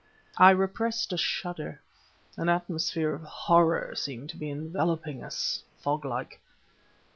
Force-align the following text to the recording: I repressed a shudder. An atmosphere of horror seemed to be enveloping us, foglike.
I 0.39 0.49
repressed 0.49 1.13
a 1.13 1.17
shudder. 1.17 1.79
An 2.35 2.49
atmosphere 2.49 3.13
of 3.13 3.21
horror 3.21 3.93
seemed 3.93 4.31
to 4.31 4.35
be 4.35 4.49
enveloping 4.49 5.23
us, 5.23 5.61
foglike. 5.77 6.41